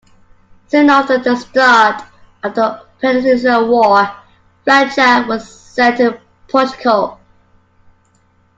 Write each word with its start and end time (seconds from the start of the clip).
Soon 0.65 0.89
after 0.89 1.19
the 1.19 1.35
start 1.35 2.01
of 2.41 2.55
the 2.55 2.83
Peninsular 2.99 3.67
War, 3.67 4.09
Fletcher 4.63 5.27
was 5.27 5.47
sent 5.47 5.97
to 5.97 6.19
Portugal. 6.49 7.19